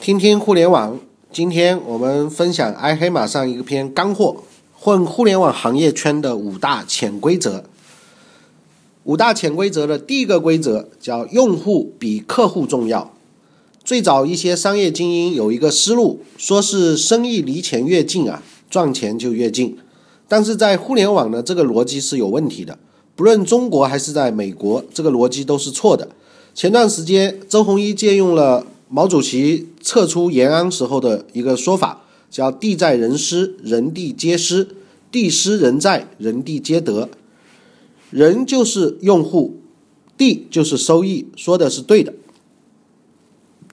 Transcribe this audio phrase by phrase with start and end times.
[0.00, 0.96] 听听互联网，
[1.32, 4.36] 今天我们分享爱黑马上一篇干货：
[4.78, 7.64] 混互联网行业圈的五大潜规则。
[9.02, 13.12] 五大潜规则的第一个规则叫“用户比客户重要”。
[13.84, 18.40] 最早一些商业精英有一个思路，说是生意离钱越近啊，
[18.70, 19.76] 赚钱就越近。
[20.28, 22.78] 但是在互联网呢，这个逻辑是有问题的。
[23.16, 26.08] 不论中国还是在美国，这个逻辑都是错的。
[26.54, 34.68] 前段时间，周鸿祎借用了毛主席撤出延安时候的一个说法，叫“地在人失，人地皆失；
[35.12, 37.10] 地失人在，人地皆得”。
[38.10, 39.58] 人就是用户，
[40.16, 42.14] 地就是收益，说的是对的。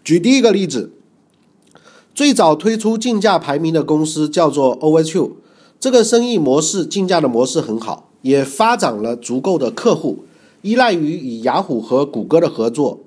[0.03, 0.91] 举第一个例子，
[2.13, 5.31] 最早推出竞价排名的公司叫做 Overture，
[5.79, 10.25] 这个生意模式竞价的模式很好，也发展了足够的客户，
[10.61, 13.04] 依赖于与雅虎和谷歌的合作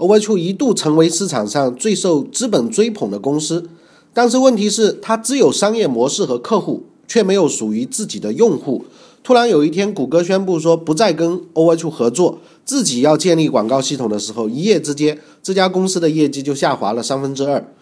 [0.00, 3.68] ，Overture 一度成为市场上最受资本追捧的公司。
[4.14, 8.84] 但是问题是，它只有商业模式和客户，却没有属于自己的用户。
[9.22, 17.72] 突然有一天，谷歌宣布说不再跟 Overture 合作，自己要建立广告系统的时候，一夜之间，这家公司的业绩就下滑了三分之二。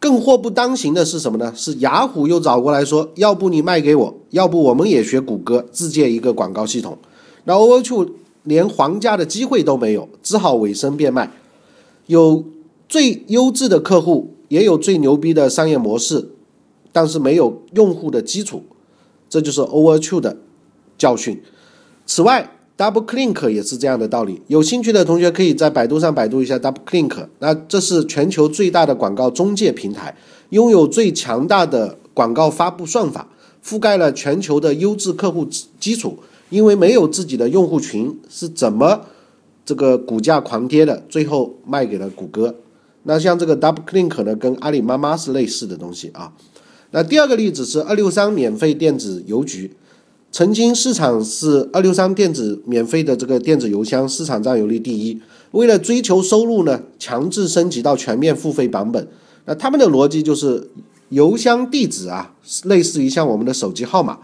[0.00, 1.52] 更祸不单行的是什么呢？
[1.54, 6.98] 是雅虎又找过来说，要不你卖给我，要不我们也学谷歌自建一个广告系统。
[7.44, 8.08] 那 Overture
[8.42, 11.30] 连还价的机会都没有，只好委身变卖。
[12.06, 12.44] 有
[12.88, 16.30] 最优质的客户，也有最牛逼的商业模式，
[16.92, 18.62] 但是没有用户的基础，
[19.28, 20.36] 这就是 Overture 的。
[20.98, 21.42] 教训。
[22.06, 24.40] 此外，DoubleClink 也是这样的道理。
[24.46, 27.28] 有兴趣的同学可以在百度上百度一下 DoubleClink。
[27.40, 30.16] 那这是全球最大的广告中介平台，
[30.48, 33.28] 拥有最强大的广告发布算法，
[33.62, 35.46] 覆盖了全球的优质客户
[35.78, 36.18] 基础。
[36.48, 39.02] 因为没有自己的用户群，是怎么
[39.66, 41.02] 这个股价狂跌的？
[41.10, 42.54] 最后卖给了谷歌。
[43.02, 46.32] 那像这个 DoubleClink 呢，跟阿里妈妈是类似的东西啊。
[46.92, 49.72] 那第二个例子是二六三免费电子邮局。
[50.32, 55.20] 曾经市场是二六三电子免费的这个电子邮箱市场占有率第一，
[55.52, 59.08] 为了追求收入呢，强制升级到全面付费版本。
[59.46, 60.68] 那他们的逻辑就是
[61.08, 62.34] 邮箱地址啊，
[62.64, 64.18] 类似于像我们的手机号码，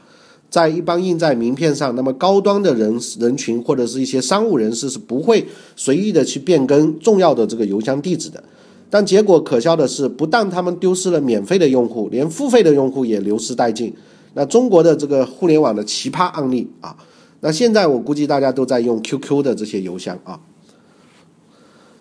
[0.53, 1.97] 在一般印在名片上。
[1.97, 8.45] 那么高端的人人群或者是一些商务人士是不会随意的去变更重要的这个邮箱地址的。
[8.91, 13.95] 但结果可笑的是，不但他们丢失了免费的用户，连付费的用户也流失殆尽。
[14.35, 16.95] 那中国的这个互联网的奇葩案例啊，
[17.41, 20.39] 那现在我估计大家都在用 QQ 的这些邮箱啊。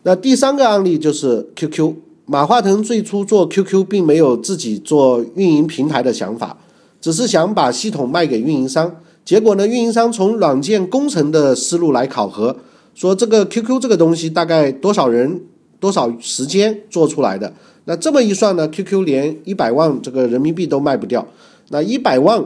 [0.04, 1.94] 那第三个案例就是 QQ，
[2.26, 6.58] 马化腾最初做 QQ 并没有自己做运营平台的想法，
[7.02, 9.02] 只是想把系统卖给运营商。
[9.26, 12.56] 结果呢，运营商从软件工程的思路来考核，
[12.96, 15.42] 说这个 QQ 这个东西大概多少人
[15.80, 17.54] 多少时间做出来的？
[17.86, 21.28] 那这么一算呢，QQ 连一百万这个人民币都卖不掉。
[21.70, 22.46] 那一百万，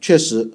[0.00, 0.50] 确实，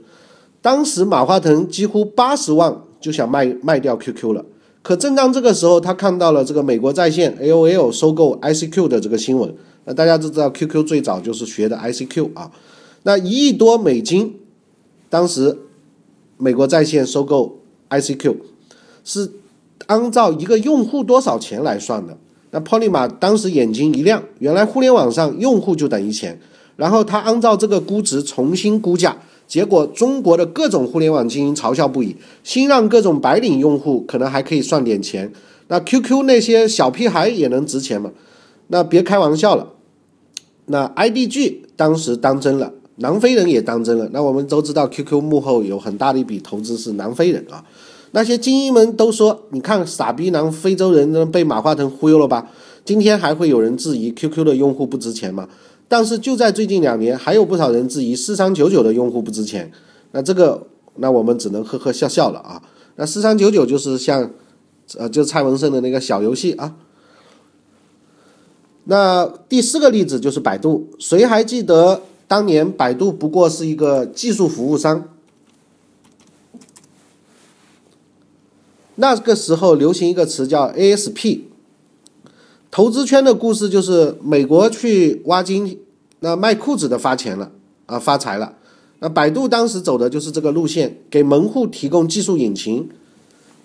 [0.61, 4.45] 当时马化腾几乎八十万就想卖卖掉 QQ 了。
[4.83, 9.53] 可正当这个时候，他看到了这个美国在线 AOL 收购 ICQ 的这个新闻。
[9.85, 12.51] 那大家都知道，QQ 最早就是学的 ICQ 啊。
[13.03, 14.35] 那一亿多美金，
[15.09, 15.57] 当时
[16.37, 18.35] 美国在线收购 ICQ，
[19.03, 19.31] 是
[19.87, 22.17] 按照一个用户多少钱来算的。
[22.51, 26.39] 那 p o l y 马当时眼睛一亮，原来互联网上用户就等于钱。
[26.75, 35.31] 然后他按照这个估值重新估价，结果中国的各种互联网精英嘲笑不已，新浪各种白领用户可能还可以算点钱，
[35.67, 38.11] 那 QQ 那些小屁孩也能值钱吗？
[38.67, 39.73] 那别开玩笑了。
[40.67, 44.09] 那 IDG 当时当真了，南非人也当真了。
[44.13, 47.63] 那我们都知道 QQ 幕后有很大的一笔投资是南非人啊。
[48.11, 52.49] 那些精英们都说，你看傻逼南非洲人被马化腾忽悠了吧？
[52.83, 55.47] 今天还会有人质疑 QQ 的用户不值钱吗？
[55.87, 59.71] 但是就在最近两年，还有不少人质疑四三九九的用户不值钱。
[60.11, 62.61] 那这个，那我们只能呵呵笑笑了啊。
[62.95, 64.29] 那四三九九就是像，
[64.97, 66.75] 呃，就蔡文胜的那个小游戏啊。
[68.85, 72.01] 那第四个例子就是百度，谁还记得
[72.31, 75.03] 当年百度不过是一个技术服务商？
[78.95, 81.41] 那个时候流行一个词叫 ASP。
[82.71, 85.77] 投资圈的故事就是美国去挖金，
[86.21, 87.51] 那卖裤子的发钱了
[87.87, 88.53] 啊，发财了。
[88.99, 92.87] 那百度当时走的就是这个路线，给门户提供技术引擎。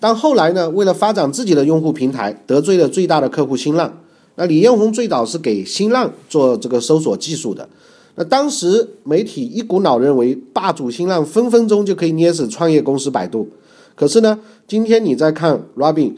[0.01, 4.01] 但后来呢，为了发展自己的用户平台，得罪了最大的客户新浪。
[4.35, 7.69] 那李彦宏最早是给新浪做这个搜索技术的。
[8.17, 13.47] 那当时媒体一股脑认为，霸主新浪分分钟就可以捏死创业公司百度。
[13.95, 14.37] 可是呢，
[14.67, 16.13] 今天你再看 Robin。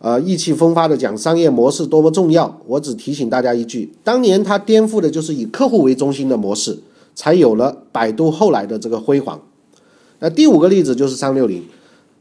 [0.00, 2.60] 呃，意气风发的讲商业模式多么重要。
[2.66, 6.78] 我只提醒大家一句，当年他颠覆的就是以客户为中心的模式，
[7.14, 9.40] 才有了百度后来的这个辉煌。
[10.18, 11.62] 那第五个例子就是三六零。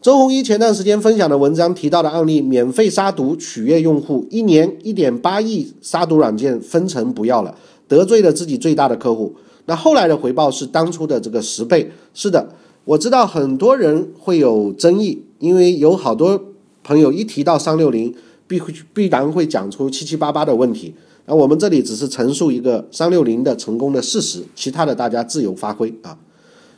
[0.02, 7.54] 周鸿祎前段时间分享的文章提到的案例，免费杀毒取悦用户，一年一点八亿杀毒软件分成不要了，
[7.94, 9.36] 得罪了自己最大的客户。
[9.66, 11.92] 那后来的回报是当初的这个十倍。
[12.16, 12.50] 是的，
[12.86, 16.44] 我知道很多人会有争议，因为有好多
[16.84, 18.16] 朋友一提到三六零，
[18.48, 18.60] 必
[18.94, 20.95] 必然会讲出七七八八的问题。
[21.28, 26.18] 那我们这里只是陈述一个三六零的成功的事实，其他的大家自由发挥啊。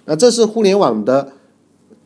[0.05, 1.31] 那这是互联网的。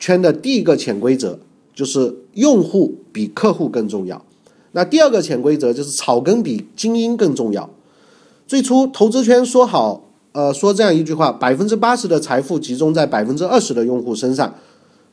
[0.02, 1.38] 圈的第一个潜规则
[1.76, 4.24] 就是用户比客户更重要。
[4.72, 7.70] 那第二个潜规则就是草根比精英更重要。
[8.50, 14.52] 最初投资圈说好，呃，说这样一句话：百分之八十的财富集中在百分之二十的用户身上。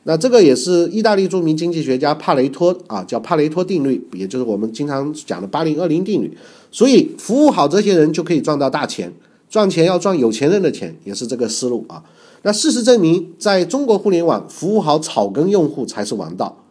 [0.05, 6.35] 那这个也是意大利著名经济学家帕雷托啊，叫帕雷托定律，也就是我们经常讲的八零二零定律。
[6.71, 9.13] 所以服务好这些人就可以赚到大钱，
[9.47, 12.03] 赚钱要赚有钱人的钱，也是这个思路啊。
[12.41, 16.63] 那事实证明，在中国互联网，服务好草根用户才是王道。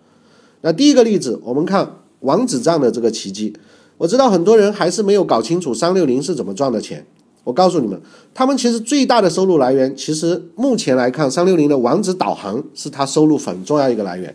[0.62, 3.54] 那第一个例子，我们看王子账的这个奇迹。
[3.98, 7.06] 我知道很多人还是没有搞清楚三六零是怎么赚的钱。
[7.44, 8.00] 我告诉你们，
[8.34, 14.34] 他们其实最大的收入来源，其实目前来看，三六零的网址导航是他收入很重要一个来源。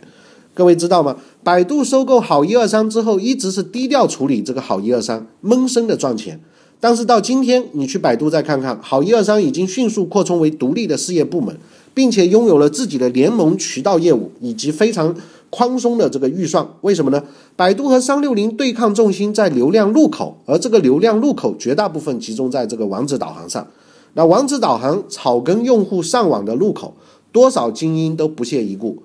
[0.54, 1.16] 各位知道吗？
[1.44, 6.40] 百度收购好一二三之后，一直是低调处理这个好一二三，闷声的赚钱。
[6.80, 11.56] 但是到今天，你去百度再看看，好一二三已经迅速扩充为独立的事业部门，
[11.94, 15.14] 并且拥有了自己的联盟渠道业务以及非常
[15.52, 16.66] 宽松的这个预算。
[16.80, 17.22] 为什么呢？
[17.54, 23.66] 百度和三六零对抗重心在流量入口，而这个流量入口绝大部分集中在这个网址导航上。
[24.14, 26.94] 那网址导航草根用户上网的入口，
[27.30, 29.02] 多少精英都不屑一顾。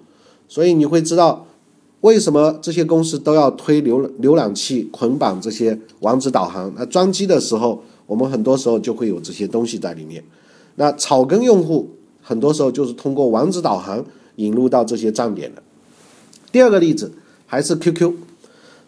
[0.47, 1.43] 所以你会知道。
[2.01, 6.71] 为什么这些公司都要推浏浏览器捆绑这些网址导航？
[6.77, 10.23] 那装机的时候，我们很多时候就会有这些东西在里面。
[10.75, 11.89] 那草根用户
[12.21, 14.05] 很多时候就是通过网址导航
[14.35, 15.63] 引入到这些站点的。
[16.57, 17.11] 第二个例子
[17.45, 18.13] 还是 QQ，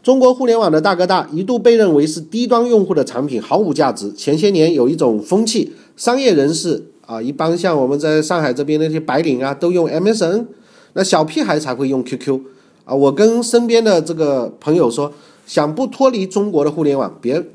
[0.01, 4.11] 中国互联网的大哥大一度被认为是低端用户的产品，毫无价值。
[4.13, 10.47] 前些年有一种风气，商业人士啊，一般像我们在上海这边那些白领啊，都用 MSN，
[10.93, 12.39] 那小屁孩才会用 QQ。
[12.85, 15.13] 啊，我跟身边的这个朋友说，
[15.45, 17.45] 想不脱离中国的互联网，别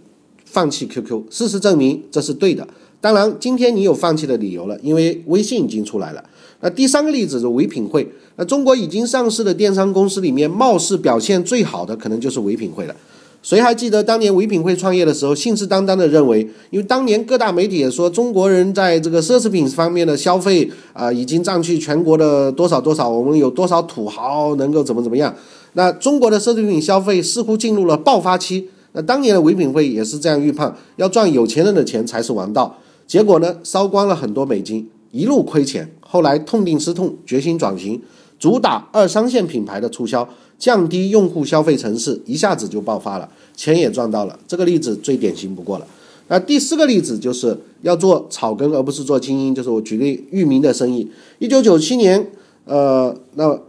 [0.44, 1.25] 放弃 QQ。
[1.28, 2.69] 事实证明这是对的。
[3.00, 6.22] 当然，今天你有放弃的理由了，因为微信已经出来了。
[6.64, 8.08] 那第三个例子是唯品会。
[8.37, 12.96] 那中国已经上市的电商公司里面，貌似表现最好的可能就是唯品会了。
[13.43, 16.40] 谁还记得当年唯品会创业的时候，信誓旦旦的认为，
[16.70, 25.34] 因为当年各大媒体也说，中国人在这个奢侈品方面的消费啊，已经占据全国的多少多少，我们有多少土豪能够怎么怎么样？
[25.75, 28.70] 那中国的奢侈品消费似乎进入了爆发期。
[28.93, 32.78] 那当年的唯品会也是这样预判，要赚有钱人的钱才是王道。
[33.06, 35.90] 结果呢，烧光了很多美金，一路亏钱。
[36.14, 38.00] 后来痛定思痛，决心转型，
[38.38, 40.28] 主打二三线品牌的促销。
[40.56, 44.38] 降低用户消费层次，一下子就爆发了，钱也赚到了。
[44.46, 45.87] 这个例子最典型不过了。
[46.28, 49.52] 那第四个例子就是要做草根，而不是做精英。
[49.52, 51.11] 就是我举例域名的生意。
[51.40, 52.31] 一九九七年，
[52.64, 53.61] 呃，那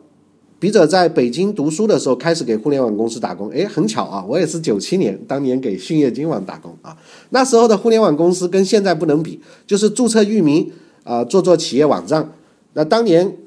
[0.59, 3.49] 笔者在北京读书的时候，开始给互联网公司打工。
[3.49, 6.95] 诶，很巧啊，我也是九七年，当年给兴业金网打工啊。
[7.31, 10.71] 那时候的互联网公司跟现在不能比，就是注册域名
[11.05, 12.33] 啊，做做企业网站。
[12.73, 13.37] 那当年。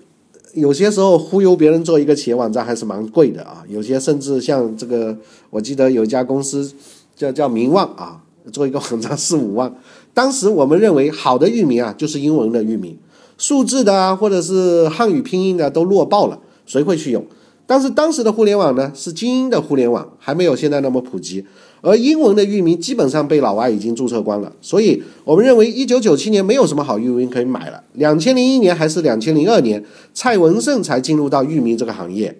[0.55, 5.15] 有些时候忽悠别人做一个企业网站还是蛮贵的啊，有些甚至像这个，
[5.50, 6.73] 我记得有一家公司
[7.15, 9.73] 叫叫名望啊，做一个网站四五万。
[10.15, 12.97] 当时我们认为好的域名啊，就是英文的域名，
[13.37, 17.25] 数字的啊或者是汉语拼音的都弱爆了，谁会去用？
[17.69, 21.45] 但是当时的互联网呢，是精英的互联网，还没有现在那么普及。
[21.83, 27.85] 而英文的域名基本上被老外已经注册光了，所以我们认为一九九七年没有什么好域名可以买了。
[27.93, 29.85] 两千零一年还是两千零二年，
[30.15, 32.39] 蔡文胜才进入到域名这个行业。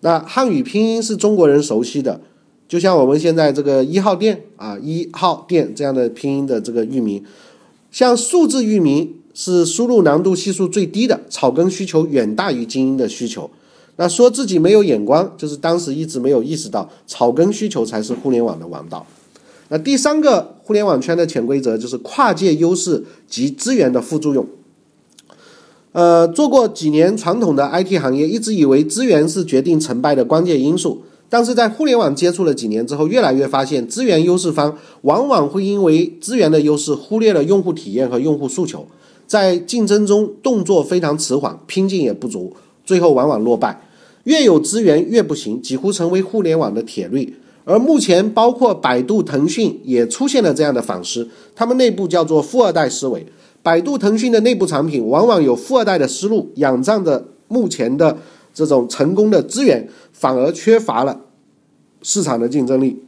[0.00, 2.22] 那汉语拼音是中国人熟悉的，
[2.66, 7.22] 就像我们现在这个一号店啊一号店这样的拼音的这个域名，
[7.90, 13.50] 像数字域名是输入难度系数最低的，草根需求远大于精英的需求。
[14.00, 19.04] 那说自己没有眼光，就是当时一直没有意识到草根需求才是互联网的王道。
[19.70, 24.46] 那第三个互联网圈的潜规则就是跨界优势及资源的副作用。
[25.90, 38.86] 呃，做过几年传统的 IT 行业，一直以为资源是决定成败的关键因素，但是在互联网接触了几年之后，越来越发现资源优势方往往会因为资源的优势，忽略了用户体验和用户诉求，
[39.26, 43.82] 在竞争中动作非常迟缓，拼劲也不足，最后往往落败。
[44.28, 47.34] 越有资源越不行，几乎成为互联网的铁律。
[47.64, 53.24] 而目前，包括百度、腾讯也出现了这样的反思，他们内部叫做“富二代思维”。
[53.62, 58.18] 百度、腾讯的内部产品往往有富二代的思路，仰仗着目前的
[58.52, 61.18] 这种成功的资源，反而缺乏了
[62.02, 63.02] 市场的竞争力。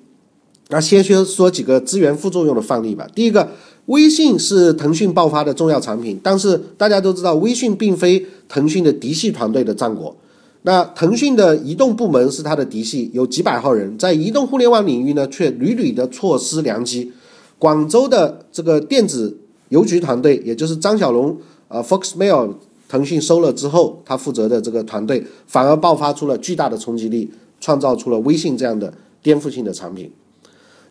[0.70, 3.06] 那先说说几个资源副作用的范例吧。
[3.14, 3.46] 第一个，
[3.86, 10.16] 微信是腾讯爆发的重要产品，但是大家都知道，微信并非腾讯的嫡系团队的战果。
[10.62, 17.12] 那腾讯的移动部门是它的嫡系，有几百号人，在移动互联网领域呢，却屡屡的错失良机。
[17.58, 19.38] 广州的这个电子
[19.70, 21.36] 邮局团队，也就是张小龙，
[21.68, 22.54] 呃，Foxmail，
[22.88, 30.10] 腾讯收了之后，他负责的这个团队，反而爆发出了巨大的冲击力，创造出了微信这样的颠覆性的产品。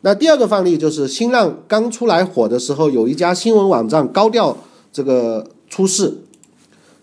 [0.01, 4.57] 那第二个范例就是新浪刚出来火的时候，有一家新闻网站高调
[4.91, 6.19] 这个出事，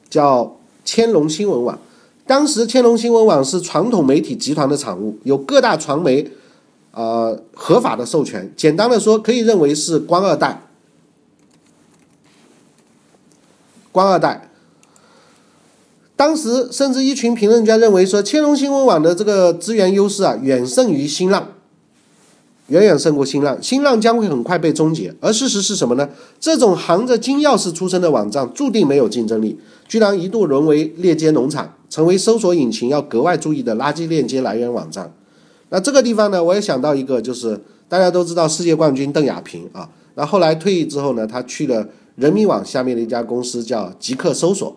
[0.08, 1.78] 叫千龙新闻网。
[2.26, 6.28] 当时千龙新闻网是传统媒体集团的产物，有各大传媒，
[6.90, 8.52] 呃合法的授权。
[8.56, 10.62] 简单的说，可以认为是官二代。
[13.92, 14.50] 官二代。
[16.16, 21.52] 当时甚至一群评论家认为说，千龙新闻网的这个资源优势啊，远胜于新浪，
[22.66, 23.56] 远远胜过新浪。
[23.62, 25.14] 新浪将会很快被终结。
[25.20, 26.08] 而事实是什么呢？
[26.40, 31.75] 这种含着金钥匙出生的网站，注定没有竞争力，居然一度沦为链接农场。
[31.88, 35.12] 成为搜索引擎要格外注意的垃圾链接来源网站。
[35.70, 39.88] 那这个地方呢，我也想到一个，就是大家都知道世界冠军邓亚萍啊。
[40.14, 44.74] 那后来退役之后呢，他去了人民网下面的一家公司叫极客搜索。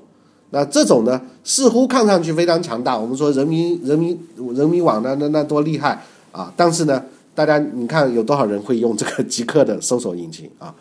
[0.51, 2.98] 那这种呢，似乎看上去非常强大。
[2.98, 4.20] 我们说人民人民
[4.56, 6.51] 人民网呢，那那多厉害啊！
[6.58, 7.04] 但是呢，
[7.36, 10.74] 大家你看有多少人会用这个极客的搜索引擎啊？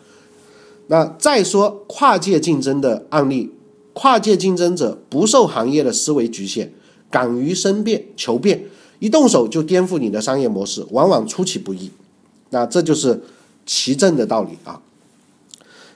[0.87, 3.51] 那再说跨界竞争的案例。
[4.01, 6.71] 跨界竞争者不受行业的思维局限，
[7.11, 8.63] 敢于申变求变，
[8.99, 11.91] 一动手就颠覆你的商业模式，往往出其不意。
[12.51, 13.21] 那这就是
[13.65, 14.81] 奇正的道理啊。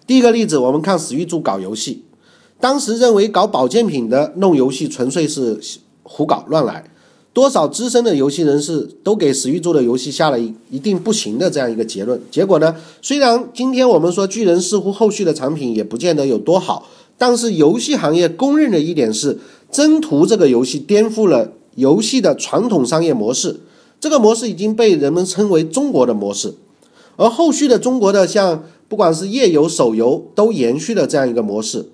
[0.05, 2.03] 第一个例子，我们看史玉柱搞游戏，
[2.59, 5.61] 当时认为搞保健品的弄游戏纯粹是
[6.03, 6.91] 胡搞乱来，
[7.31, 12.19] 多少资深的游戏人士都给史玉柱的游戏下了一一定不行的这样一个结论。
[12.29, 16.89] 结果呢，虽然今天我们说巨人似乎后续的产品也不见得有多好。
[17.17, 19.39] 但是游戏行业公认的一点是，
[19.71, 23.61] 征途这个游戏颠覆了游戏的传统商业模式，
[23.99, 26.55] 这个模式已经被人们称为中国的模式，
[27.15, 31.85] 而后续的中国的像不管是页游、手游都延续了这样一个模式，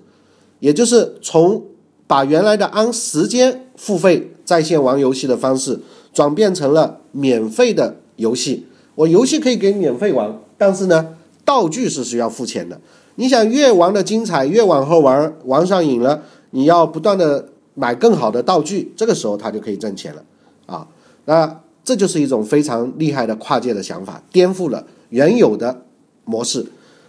[0.58, 1.62] 也就是从
[2.06, 5.80] 把原来的按时间付费在线玩游戏的方式，
[6.12, 8.66] 转变成了免费的游戏。
[8.96, 12.80] 我游戏可以给免费玩，但是呢，道具是需要付钱的。
[13.16, 20.22] 你想越玩的精彩，越往后玩玩上瘾了，你要不断的买更好的道具，这个时候他就可以挣钱了
[20.66, 20.86] 啊。
[21.26, 25.82] 那这就是一种非常厉害的跨界的想法，颠覆了原有的
[26.24, 26.66] 模式。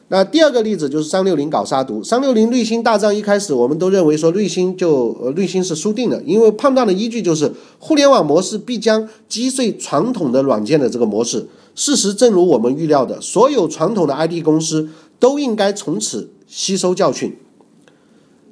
[0.09, 11.47] 那第二个例子就是三六零搞杀毒，三六零绿星大战一开始我们都认为说绿星就呃绿星是输定了，因为判断的依据就是互联网模式必将击碎传统的软件的这个模式。
[11.73, 14.89] 事实正如我们预料的，所有传统的 IT 公司。
[15.21, 17.37] 都应该从此吸收教训。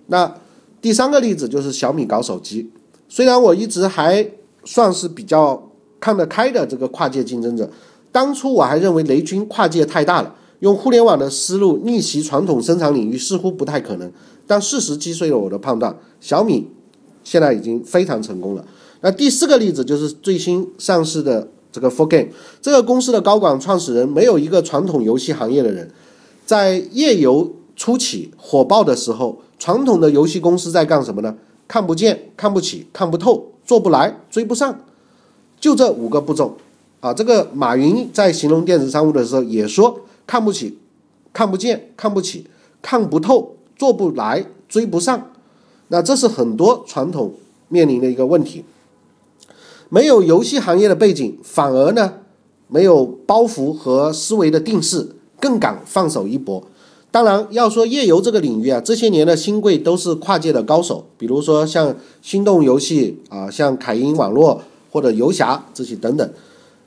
[0.05, 0.35] 那
[0.79, 2.69] 第三个例子就是小米搞手机，
[3.09, 4.31] 虽然我一直还
[4.63, 7.69] 算是比较看得开的这个跨界竞争者，
[8.11, 14.11] 当初我还认为雷军跨界太大了，用互联网的思路逆袭传统生产领域似乎不太可能。
[14.45, 16.69] 但事实击碎了我的判断，小米
[17.23, 18.63] 现在已经非常成功了。
[19.01, 22.29] 那第四个例子就是最新上市的这个 For Game，
[22.61, 25.91] 这个公司的高管创始人没有一个传统游戏行业的人。
[26.49, 31.35] 在页游初期火爆的时候，传统的游戏公司在干什么呢？
[31.67, 34.79] 看不见、看不起、看不透、做不来、追不上，
[35.59, 36.57] 就这五个步骤
[37.01, 37.13] 啊。
[37.13, 40.79] 这个马云在形容电子商务的时候也说：看不起、
[41.31, 42.47] 看不见、看不起、
[42.81, 45.29] 看不透、做不来、追不上。
[45.89, 47.35] 那这是很多传统
[47.67, 48.65] 面临的一个问题。
[49.89, 52.15] 没有游戏行业的背景，反而呢
[52.67, 55.09] 没有包袱和思维的定势。
[55.39, 56.63] 更敢放手一搏。
[57.11, 66.29] 当然，要说页游这个领域啊，这些年的新贵都是跨界的高手，比如说像心动游戏啊，像凯英网络或者游侠这些等等。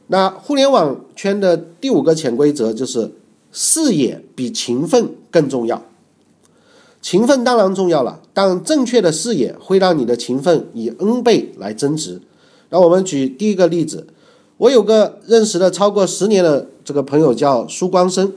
[0.06, 3.10] 那互联网圈的第五个潜规则就是
[3.50, 5.82] 视野比勤奋更重要。
[7.00, 12.20] 勤奋当然重要了，但正确的视野会让你的勤奋以 N 倍来增值。
[12.70, 14.06] 那我们举第一个例子，
[14.58, 18.32] 我有个认识了超过十年的这个朋友叫苏光生。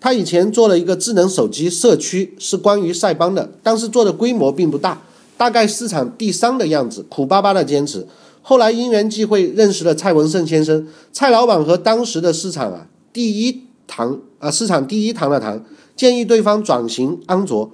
[0.00, 5.02] 他以前做了一个智能手机社区，是关于赛邦的，但是做的规模并不大。
[5.36, 8.06] 大概市场第三的样子，苦巴巴的坚持。
[8.42, 15.64] 后来因缘际会认识了蔡文胜先生，蔡老板和当时的市场啊第一堂啊市场第一堂的堂，
[15.96, 17.70] 建议对方转型安卓。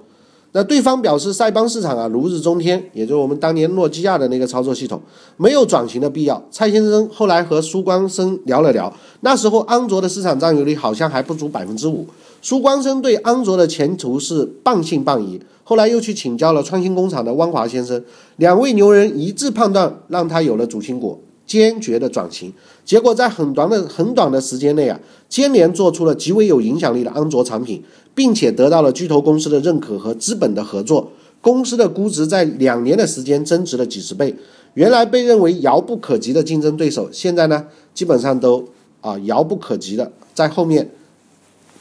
[0.55, 5.01] 那对方表示，塞邦市场啊如日中天，也就是我们当年诺基亚的那个操作系统，
[5.35, 6.41] 没有转型的必要。
[6.51, 12.05] 蔡先生后来和苏光生聊了聊，那时候安卓的市场占有率好像还不足百分之五。
[12.41, 18.03] 苏光生对安卓的前途是半信半疑，后来又去请教了创新工厂的汪华先生，
[18.35, 22.53] 两位牛人一致判断，让他有了主心骨，坚决的转型。
[22.85, 27.83] 结果在很短的很短的时间内啊，接连做出了极为有影响力的安卓产品。
[28.15, 34.35] 并且得到了巨头公司的认可和资本的合作，公司的估值在两年的时间增值了几十倍。
[34.75, 38.69] 原来被认为遥不可及的竞争对手，现在呢基本上都
[39.01, 40.91] 啊遥不可及的在后面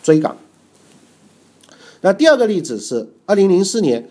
[0.02, 0.34] 追赶。
[2.00, 4.08] 那第二个例子是二零零四年，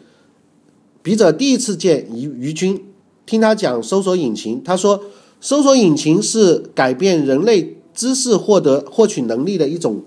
[1.01, 2.85] 笔者第一次见于于军，
[3.25, 5.03] 听他讲搜索引擎，他说
[5.41, 10.03] 搜索引擎是改变人类知识获得获取能力的一种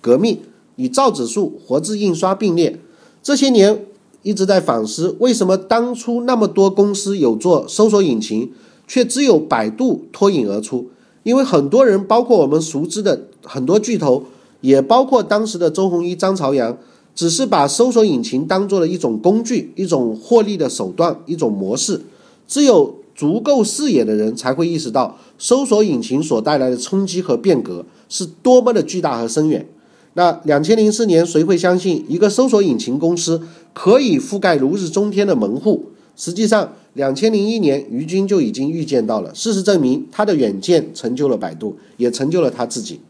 [0.00, 0.38] 革命。
[0.76, 2.80] 与造纸术、活字印刷并列，
[3.22, 3.86] 这些年
[4.22, 8.50] 一直在反思，为什么当初那么多公司有做搜索引擎，
[8.88, 10.88] 却只有百度脱颖而出？
[11.22, 14.24] 因为很多人，包括我们熟知的很多巨头，
[14.62, 16.76] 也包括当时的周鸿祎、张朝阳，
[17.14, 22.00] 只是把搜索引擎当做了一种工具、一种获利的手段、一种模式。
[22.48, 29.66] 只有足够视野的人，才会意识到搜索引擎所带来的冲击和变革是多么的巨大和深远。
[30.14, 33.42] 那两千零四年，谁会相信一个搜索引擎公司
[33.72, 35.86] 可以覆盖如日中天的门户？
[36.16, 39.34] 实际上，两千零一年，于军就已经预见到了。
[39.34, 43.00] 事实证明，他的远见成就了百度，也成就了他自己。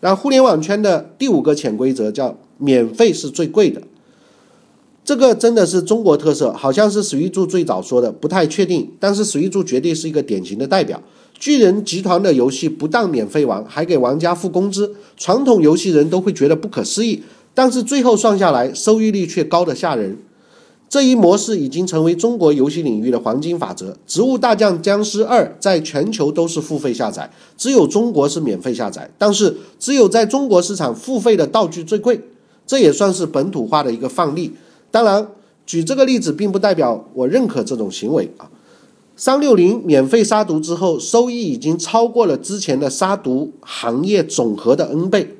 [0.00, 3.80] 那互联网圈的第五个潜规则叫“免费是最贵的”，
[5.04, 8.90] 这个真的是中国特色，好像是史玉柱最早说的，不太确定。
[8.98, 11.02] 但是史玉柱绝对是一个典型的代表。
[11.38, 17.22] 巨人集团的游戏不但免费玩，还给玩家付工资，传统游戏人都会觉得不可思议。
[17.52, 20.16] 但是最后算下来，收益率却高得吓人。
[20.88, 23.90] 这一模式已经成为中国游戏领域的黄金法则。
[24.06, 29.10] 《植物大战僵尸二》在全球都是付费下载，只有中国是免费下载。
[29.18, 32.20] 但是只有在中国市场，付费的道具最贵，
[32.66, 34.52] 这也算是本土化的一个范例。
[34.94, 35.26] 当然，
[35.66, 38.48] 举这个例子并不代表我认可这种行为啊。
[39.16, 45.36] 三六零免费杀毒之后，收益已经超过了之前的杀毒行业总和的 N 倍。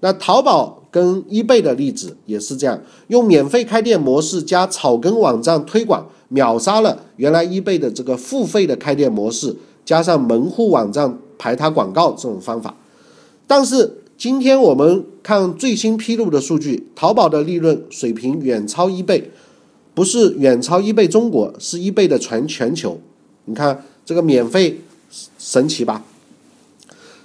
[0.00, 12.74] 那淘宝跟 eBay 的例子也是这样，用免费开店模式加草根网站推广，秒杀了原来 eBay 的这个付费的开店模式，加上门户网站排他广告这种方法。
[13.46, 19.30] 但是今天我们看最新披露的数据，淘宝的利润水平远超一倍
[19.92, 23.00] 不是远超一倍中国，是一倍的全全球。
[23.46, 24.80] 你看这个免费
[25.38, 26.04] 神奇吧？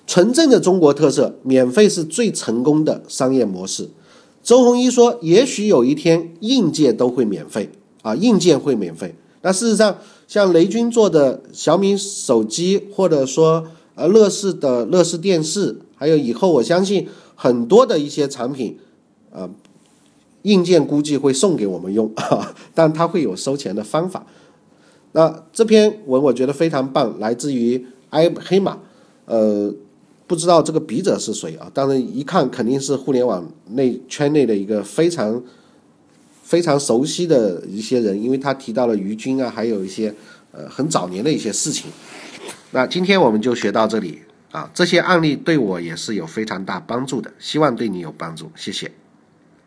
[0.07, 3.89] 纯正的中国特色，免费是最成功的商业模式。
[4.41, 7.69] 周鸿祎说：“也许有一天，硬件都会免费
[8.01, 9.13] 啊，硬件会免费。
[9.43, 9.97] 那事实上，
[10.27, 18.77] 像雷军做的小米手机，或者说呃乐视的乐视电视，还有以后我相信很多的一些产品，
[19.31, 19.49] 啊，
[20.43, 22.09] 硬件估计会送给我们用，
[22.73, 24.25] 但它会有收钱的方法。”
[25.11, 28.77] 那这篇文我觉得非常棒，来自于埃黑马，
[29.25, 29.73] 呃，
[30.27, 31.69] 不知道这个笔者是谁啊？
[31.73, 35.43] 当然一看肯定是互联网内圈内的一个非常
[36.43, 40.13] 非常熟悉的一些人，因为他提到了于军啊，还有一些
[40.51, 41.89] 呃很早年的一些事情。
[42.71, 44.19] 那今天我们就学到这里
[44.51, 48.91] 啊，这些案例对我也是有非常大帮助的，希望对你有帮助，谢谢。